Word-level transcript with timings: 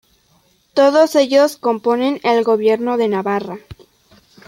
Todos 0.73 1.15
ellos 1.15 1.57
componen 1.57 2.19
el 2.23 2.43
Gobierno 2.43 2.97
de 2.97 3.07
Navarra. 3.07 3.59